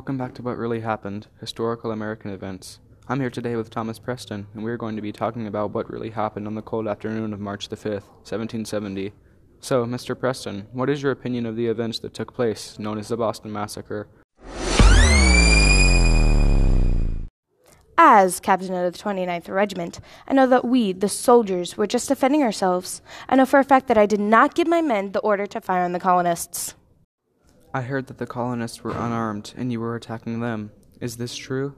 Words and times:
back 0.00 0.34
to 0.34 0.42
what 0.42 0.56
really 0.56 0.80
happened 0.80 1.26
historical 1.40 1.90
American 1.90 2.30
events. 2.30 2.80
I'm 3.06 3.20
here 3.20 3.28
today 3.28 3.54
with 3.54 3.68
Thomas 3.68 3.98
Preston, 3.98 4.46
and 4.54 4.64
we're 4.64 4.78
going 4.78 4.96
to 4.96 5.02
be 5.02 5.12
talking 5.12 5.46
about 5.46 5.72
what 5.72 5.90
really 5.90 6.08
happened 6.10 6.46
on 6.46 6.54
the 6.54 6.62
cold 6.62 6.88
afternoon 6.88 7.34
of 7.34 7.38
March 7.38 7.68
the 7.68 7.76
5th, 7.76 8.08
1770. 8.24 9.12
So, 9.60 9.84
Mr. 9.84 10.18
Preston, 10.18 10.68
what 10.72 10.88
is 10.88 11.02
your 11.02 11.12
opinion 11.12 11.44
of 11.44 11.54
the 11.54 11.66
events 11.66 11.98
that 11.98 12.14
took 12.14 12.32
place, 12.34 12.78
known 12.78 12.98
as 12.98 13.08
the 13.08 13.16
Boston 13.18 13.52
Massacre? 13.52 14.08
As 17.98 18.40
captain 18.40 18.74
of 18.74 18.92
the 18.92 18.98
29th 18.98 19.50
Regiment, 19.50 20.00
I 20.26 20.32
know 20.32 20.46
that 20.46 20.64
we, 20.64 20.92
the 20.92 21.10
soldiers, 21.10 21.76
were 21.76 21.86
just 21.86 22.08
defending 22.08 22.42
ourselves. 22.42 23.02
I 23.28 23.36
know 23.36 23.44
for 23.44 23.60
a 23.60 23.64
fact 23.64 23.86
that 23.88 23.98
I 23.98 24.06
did 24.06 24.20
not 24.20 24.54
give 24.54 24.66
my 24.66 24.80
men 24.80 25.12
the 25.12 25.20
order 25.20 25.46
to 25.46 25.60
fire 25.60 25.84
on 25.84 25.92
the 25.92 26.00
colonists. 26.00 26.74
I 27.72 27.82
heard 27.82 28.08
that 28.08 28.18
the 28.18 28.26
colonists 28.26 28.82
were 28.82 28.90
unarmed 28.90 29.54
and 29.56 29.70
you 29.70 29.80
were 29.80 29.94
attacking 29.94 30.40
them. 30.40 30.72
Is 31.00 31.16
this 31.16 31.36
true? 31.36 31.76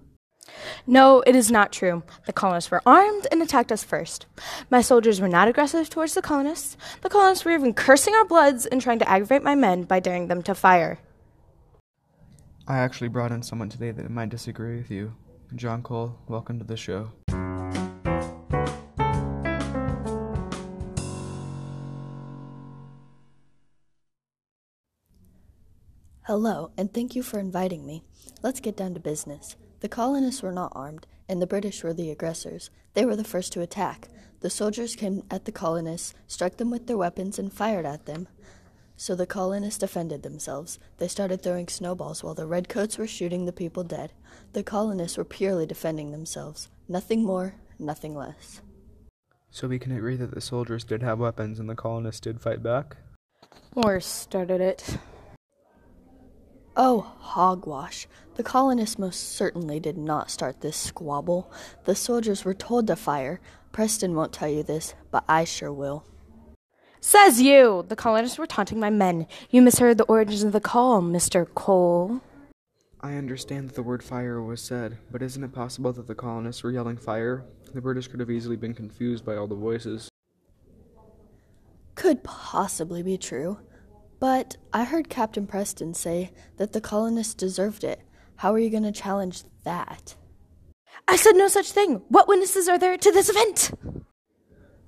No, 0.86 1.22
it 1.26 1.36
is 1.36 1.50
not 1.50 1.70
true. 1.70 2.02
The 2.26 2.32
colonists 2.32 2.70
were 2.70 2.82
armed 2.86 3.26
and 3.30 3.42
attacked 3.42 3.70
us 3.70 3.84
first. 3.84 4.26
My 4.70 4.80
soldiers 4.80 5.20
were 5.20 5.28
not 5.28 5.48
aggressive 5.48 5.90
towards 5.90 6.14
the 6.14 6.22
colonists. 6.22 6.76
The 7.02 7.10
colonists 7.10 7.44
were 7.44 7.52
even 7.52 7.74
cursing 7.74 8.14
our 8.14 8.24
bloods 8.24 8.64
and 8.66 8.80
trying 8.80 8.98
to 9.00 9.08
aggravate 9.08 9.42
my 9.42 9.54
men 9.54 9.84
by 9.84 10.00
daring 10.00 10.28
them 10.28 10.42
to 10.44 10.54
fire. 10.54 10.98
I 12.66 12.78
actually 12.78 13.08
brought 13.08 13.32
in 13.32 13.42
someone 13.42 13.68
today 13.68 13.90
that 13.90 14.10
might 14.10 14.30
disagree 14.30 14.78
with 14.78 14.90
you. 14.90 15.14
John 15.54 15.82
Cole, 15.82 16.18
welcome 16.26 16.58
to 16.58 16.64
the 16.64 16.76
show. 16.76 17.10
Hello, 26.26 26.70
and 26.78 26.94
thank 26.94 27.16
you 27.16 27.22
for 27.24 27.40
inviting 27.40 27.84
me. 27.84 28.04
Let's 28.44 28.60
get 28.60 28.76
down 28.76 28.94
to 28.94 29.00
business. 29.00 29.56
The 29.80 29.88
colonists 29.88 30.40
were 30.40 30.52
not 30.52 30.70
armed, 30.72 31.04
and 31.28 31.42
the 31.42 31.48
British 31.48 31.82
were 31.82 31.92
the 31.92 32.12
aggressors. 32.12 32.70
They 32.94 33.04
were 33.04 33.16
the 33.16 33.24
first 33.24 33.52
to 33.54 33.60
attack. 33.60 34.06
The 34.38 34.48
soldiers 34.48 34.94
came 34.94 35.24
at 35.32 35.46
the 35.46 35.50
colonists, 35.50 36.14
struck 36.28 36.58
them 36.58 36.70
with 36.70 36.86
their 36.86 36.96
weapons, 36.96 37.40
and 37.40 37.52
fired 37.52 37.84
at 37.84 38.06
them. 38.06 38.28
So 38.96 39.16
the 39.16 39.26
colonists 39.26 39.80
defended 39.80 40.22
themselves. 40.22 40.78
They 40.98 41.08
started 41.08 41.42
throwing 41.42 41.66
snowballs 41.66 42.22
while 42.22 42.34
the 42.34 42.46
redcoats 42.46 42.98
were 42.98 43.08
shooting 43.08 43.44
the 43.44 43.52
people 43.52 43.82
dead. 43.82 44.12
The 44.52 44.62
colonists 44.62 45.18
were 45.18 45.24
purely 45.24 45.66
defending 45.66 46.12
themselves. 46.12 46.68
Nothing 46.88 47.24
more, 47.24 47.56
nothing 47.80 48.14
less. 48.14 48.60
So 49.50 49.66
we 49.66 49.80
can 49.80 49.90
agree 49.90 50.14
that 50.14 50.30
the 50.30 50.40
soldiers 50.40 50.84
did 50.84 51.02
have 51.02 51.18
weapons 51.18 51.58
and 51.58 51.68
the 51.68 51.74
colonists 51.74 52.20
did 52.20 52.40
fight 52.40 52.62
back? 52.62 52.96
Or 53.74 53.98
started 53.98 54.60
it. 54.60 54.98
Oh, 56.76 57.12
hogwash. 57.18 58.06
The 58.36 58.42
colonists 58.42 58.98
most 58.98 59.34
certainly 59.34 59.78
did 59.78 59.98
not 59.98 60.30
start 60.30 60.62
this 60.62 60.76
squabble. 60.76 61.52
The 61.84 61.94
soldiers 61.94 62.44
were 62.44 62.54
told 62.54 62.86
to 62.86 62.96
fire. 62.96 63.40
Preston 63.72 64.14
won't 64.14 64.32
tell 64.32 64.48
you 64.48 64.62
this, 64.62 64.94
but 65.10 65.24
I 65.28 65.44
sure 65.44 65.72
will. 65.72 66.04
Says 67.00 67.42
you! 67.42 67.84
The 67.88 67.96
colonists 67.96 68.38
were 68.38 68.46
taunting 68.46 68.80
my 68.80 68.88
men. 68.88 69.26
You 69.50 69.60
misheard 69.60 69.98
the 69.98 70.04
origins 70.04 70.44
of 70.44 70.52
the 70.52 70.60
call, 70.60 71.02
Mr. 71.02 71.46
Cole. 71.54 72.22
I 73.00 73.14
understand 73.16 73.68
that 73.68 73.74
the 73.74 73.82
word 73.82 74.02
fire 74.02 74.40
was 74.40 74.62
said, 74.62 74.98
but 75.10 75.22
isn't 75.22 75.42
it 75.42 75.52
possible 75.52 75.92
that 75.92 76.06
the 76.06 76.14
colonists 76.14 76.62
were 76.62 76.70
yelling 76.70 76.96
fire? 76.96 77.44
The 77.74 77.80
British 77.80 78.06
could 78.06 78.20
have 78.20 78.30
easily 78.30 78.56
been 78.56 78.74
confused 78.74 79.26
by 79.26 79.36
all 79.36 79.48
the 79.48 79.56
voices. 79.56 80.08
Could 81.96 82.22
possibly 82.22 83.02
be 83.02 83.18
true. 83.18 83.58
But 84.22 84.56
I 84.72 84.84
heard 84.84 85.08
Captain 85.08 85.48
Preston 85.48 85.94
say 85.94 86.30
that 86.56 86.72
the 86.72 86.80
colonists 86.80 87.34
deserved 87.34 87.82
it. 87.82 88.02
How 88.36 88.54
are 88.54 88.58
you 88.60 88.70
going 88.70 88.84
to 88.84 88.92
challenge 88.92 89.42
that? 89.64 90.14
I 91.08 91.16
said 91.16 91.34
no 91.34 91.48
such 91.48 91.72
thing. 91.72 92.02
What 92.06 92.28
witnesses 92.28 92.68
are 92.68 92.78
there 92.78 92.96
to 92.96 93.10
this 93.10 93.28
event? 93.28 93.72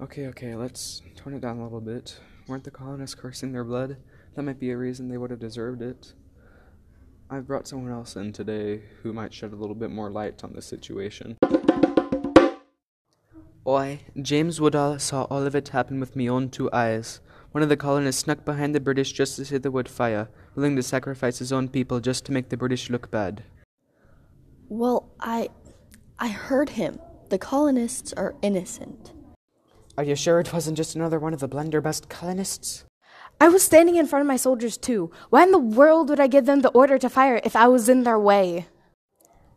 Okay, 0.00 0.28
okay, 0.28 0.55
let's 0.55 1.03
tone 1.17 1.34
it 1.34 1.41
down 1.41 1.59
a 1.59 1.65
little 1.65 1.81
bit. 1.81 2.17
Weren't 2.47 2.62
the 2.62 2.71
colonists 2.71 3.17
cursing 3.17 3.50
their 3.50 3.65
blood? 3.65 3.97
That 4.37 4.44
might 4.44 4.61
be 4.61 4.71
a 4.71 4.77
reason 4.77 5.09
they 5.09 5.19
would 5.19 5.33
have 5.33 5.41
deserved 5.41 5.83
it. 5.83 6.12
I've 7.28 7.49
brought 7.49 7.67
someone 7.67 7.91
else 7.91 8.15
in 8.15 8.33
today 8.33 8.83
who 9.03 9.12
might 9.12 9.34
shed 9.34 9.53
a 9.53 9.56
little 9.56 9.75
bit 9.75 9.91
more 9.91 10.12
light 10.12 10.44
on 10.44 10.53
the 10.53 10.62
situation. 10.62 11.39
Oi, 13.67 13.99
James 14.23 14.61
Woodall 14.61 15.00
saw 15.00 15.25
all 15.25 15.44
of 15.44 15.56
it 15.56 15.71
happen 15.71 15.99
with 15.99 16.15
me 16.15 16.31
own 16.31 16.50
two 16.50 16.71
eyes. 16.73 17.19
One 17.55 17.63
of 17.63 17.69
the 17.69 17.77
colonists 17.77 18.23
snuck 18.23 18.45
behind 18.45 18.75
the 18.75 18.81
British 18.81 19.13
just 19.13 19.37
to 19.37 19.45
see 19.45 19.59
the 19.59 19.71
wood 19.71 19.89
fire, 19.89 20.29
willing 20.57 20.75
to 20.75 20.83
sacrifice 20.83 21.39
his 21.39 21.53
own 21.53 21.69
people 21.69 22.01
just 22.01 22.25
to 22.25 22.33
make 22.33 22.49
the 22.49 22.57
British 22.57 22.91
look 22.91 23.13
bad. 23.13 23.45
Well, 24.69 25.09
I. 25.21 25.51
I 26.19 26.27
heard 26.27 26.71
him. 26.71 26.99
The 27.29 27.39
colonists 27.39 28.13
are 28.15 28.35
innocent. 28.43 29.13
Are 29.97 30.03
you 30.03 30.17
sure 30.17 30.41
it 30.41 30.53
wasn't 30.53 30.77
just 30.77 30.97
another 30.97 31.21
one 31.21 31.33
of 31.33 31.39
the 31.39 31.47
blunderbuss 31.47 32.01
colonists? 32.09 32.87
I 33.41 33.47
was 33.47 33.63
standing 33.63 33.95
in 33.95 34.09
front 34.09 34.23
of 34.23 34.27
my 34.27 34.37
soldiers 34.37 34.77
too. 34.77 35.13
Why 35.31 35.45
in 35.45 35.53
the 35.53 35.59
world 35.59 36.09
would 36.09 36.19
I 36.19 36.27
give 36.27 36.47
them 36.47 36.63
the 36.63 36.71
order 36.71 36.99
to 36.99 37.09
fire 37.09 37.41
if 37.45 37.55
I 37.55 37.69
was 37.69 37.89
in 37.89 38.03
their 38.03 38.19
way? 38.19 38.67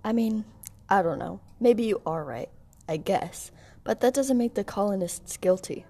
I 0.03 0.13
mean, 0.13 0.45
I 0.87 1.01
don't 1.01 1.17
know. 1.17 1.39
Maybe 1.59 1.85
you 1.85 2.03
are 2.05 2.23
right. 2.23 2.49
I 2.87 2.97
guess. 2.97 3.49
But 3.83 4.01
that 4.01 4.13
doesn't 4.13 4.37
make 4.37 4.53
the 4.53 4.63
colonists 4.63 5.35
guilty. 5.37 5.87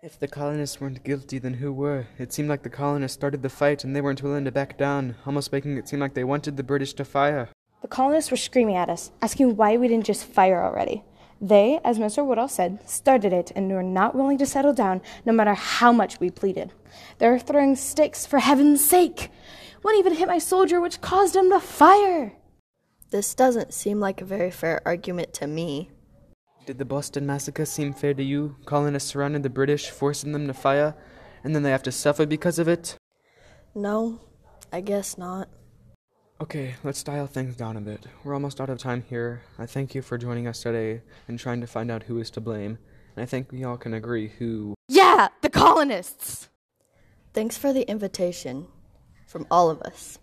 If 0.00 0.20
the 0.20 0.28
colonists 0.28 0.80
weren't 0.80 1.02
guilty, 1.02 1.40
then 1.40 1.54
who 1.54 1.72
were? 1.72 2.06
It 2.18 2.32
seemed 2.32 2.48
like 2.48 2.62
the 2.62 2.70
colonists 2.70 3.16
started 3.16 3.42
the 3.42 3.48
fight 3.48 3.82
and 3.82 3.96
they 3.96 4.00
weren't 4.00 4.22
willing 4.22 4.44
to 4.44 4.52
back 4.52 4.78
down, 4.78 5.16
almost 5.26 5.50
making 5.50 5.76
it 5.76 5.88
seem 5.88 5.98
like 5.98 6.14
they 6.14 6.22
wanted 6.22 6.56
the 6.56 6.62
British 6.62 6.92
to 6.94 7.04
fire. 7.04 7.48
The 7.82 7.88
colonists 7.88 8.30
were 8.30 8.36
screaming 8.36 8.76
at 8.76 8.88
us, 8.88 9.10
asking 9.20 9.56
why 9.56 9.76
we 9.76 9.88
didn't 9.88 10.06
just 10.06 10.24
fire 10.24 10.62
already. 10.62 11.02
They, 11.40 11.80
as 11.84 11.98
Mr. 11.98 12.24
Woodall 12.24 12.46
said, 12.46 12.88
started 12.88 13.32
it 13.32 13.50
and 13.56 13.68
were 13.72 13.82
not 13.82 14.14
willing 14.14 14.38
to 14.38 14.46
settle 14.46 14.72
down 14.72 15.00
no 15.26 15.32
matter 15.32 15.54
how 15.54 15.90
much 15.90 16.20
we 16.20 16.30
pleaded. 16.30 16.72
They 17.18 17.28
were 17.28 17.40
throwing 17.40 17.74
sticks 17.74 18.24
for 18.24 18.38
heaven's 18.38 18.84
sake. 18.84 19.30
One 19.82 19.96
even 19.96 20.14
hit 20.14 20.28
my 20.28 20.38
soldier, 20.38 20.80
which 20.80 21.00
caused 21.00 21.34
him 21.34 21.50
to 21.50 21.58
fire. 21.58 22.34
This 23.10 23.34
doesn't 23.34 23.74
seem 23.74 23.98
like 23.98 24.20
a 24.20 24.24
very 24.24 24.52
fair 24.52 24.80
argument 24.84 25.32
to 25.34 25.48
me. 25.48 25.90
Did 26.68 26.76
the 26.76 26.84
Boston 26.84 27.24
Massacre 27.24 27.64
seem 27.64 27.94
fair 27.94 28.12
to 28.12 28.22
you? 28.22 28.56
Colonists 28.66 29.08
surrounded 29.08 29.42
the 29.42 29.48
British, 29.48 29.88
forcing 29.88 30.32
them 30.32 30.46
to 30.48 30.52
fire, 30.52 30.94
and 31.42 31.54
then 31.54 31.62
they 31.62 31.70
have 31.70 31.82
to 31.84 31.90
suffer 31.90 32.26
because 32.26 32.58
of 32.58 32.68
it? 32.68 32.94
No, 33.74 34.20
I 34.70 34.82
guess 34.82 35.16
not. 35.16 35.48
Okay, 36.42 36.74
let's 36.84 37.02
dial 37.02 37.26
things 37.26 37.56
down 37.56 37.78
a 37.78 37.80
bit. 37.80 38.04
We're 38.22 38.34
almost 38.34 38.60
out 38.60 38.68
of 38.68 38.76
time 38.76 39.02
here. 39.08 39.40
I 39.58 39.64
thank 39.64 39.94
you 39.94 40.02
for 40.02 40.18
joining 40.18 40.46
us 40.46 40.60
today 40.60 41.00
and 41.26 41.38
trying 41.38 41.62
to 41.62 41.66
find 41.66 41.90
out 41.90 42.02
who 42.02 42.20
is 42.20 42.28
to 42.32 42.40
blame. 42.42 42.76
And 43.16 43.22
I 43.22 43.24
think 43.24 43.50
we 43.50 43.64
all 43.64 43.78
can 43.78 43.94
agree 43.94 44.28
who. 44.38 44.74
Yeah, 44.88 45.28
the 45.40 45.48
colonists! 45.48 46.50
Thanks 47.32 47.56
for 47.56 47.72
the 47.72 47.88
invitation 47.88 48.66
from 49.26 49.46
all 49.50 49.70
of 49.70 49.80
us. 49.80 50.18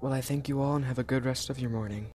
Well, 0.00 0.14
I 0.14 0.22
thank 0.22 0.48
you 0.48 0.62
all 0.62 0.74
and 0.74 0.86
have 0.86 0.98
a 0.98 1.04
good 1.04 1.26
rest 1.26 1.50
of 1.50 1.58
your 1.58 1.68
morning. 1.68 2.13